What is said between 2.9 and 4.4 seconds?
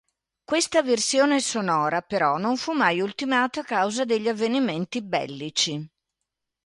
ultimata a causa degli